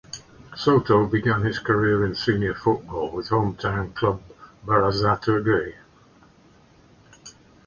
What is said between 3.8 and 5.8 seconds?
club Berazategui.